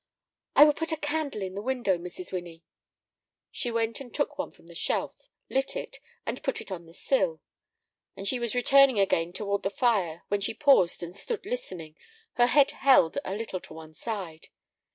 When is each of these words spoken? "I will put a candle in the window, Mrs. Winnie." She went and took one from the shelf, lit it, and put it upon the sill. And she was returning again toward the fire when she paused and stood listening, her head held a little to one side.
"I 0.55 0.63
will 0.65 0.73
put 0.73 0.91
a 0.91 0.97
candle 0.97 1.43
in 1.43 1.53
the 1.53 1.61
window, 1.61 1.95
Mrs. 1.95 2.31
Winnie." 2.31 2.63
She 3.51 3.69
went 3.69 3.99
and 4.01 4.11
took 4.11 4.35
one 4.39 4.49
from 4.49 4.65
the 4.65 4.73
shelf, 4.73 5.29
lit 5.47 5.75
it, 5.75 5.99
and 6.25 6.41
put 6.41 6.59
it 6.59 6.71
upon 6.71 6.87
the 6.87 6.93
sill. 6.95 7.39
And 8.17 8.27
she 8.27 8.39
was 8.39 8.55
returning 8.55 8.99
again 8.99 9.31
toward 9.31 9.61
the 9.61 9.69
fire 9.69 10.23
when 10.27 10.41
she 10.41 10.55
paused 10.55 11.03
and 11.03 11.15
stood 11.15 11.45
listening, 11.45 11.95
her 12.33 12.47
head 12.47 12.71
held 12.71 13.19
a 13.23 13.35
little 13.35 13.59
to 13.59 13.75
one 13.75 13.93
side. 13.93 14.47